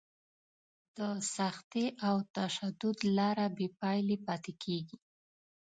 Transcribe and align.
د 0.97 0.99
سختي 1.35 1.85
او 2.07 2.15
تشدد 2.35 2.97
لاره 3.17 3.47
بې 3.57 3.67
پایلې 3.79 4.17
پاتې 4.25 4.53
کېږي. 4.63 4.97